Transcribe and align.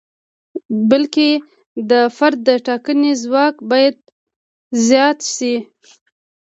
بلکې 0.89 1.29
د 1.89 1.91
فرد 2.17 2.39
د 2.47 2.49
ټاکنې 2.67 3.11
ځواک 3.23 3.55
باید 3.71 3.95
زیات 4.89 5.19
شي. 5.35 5.55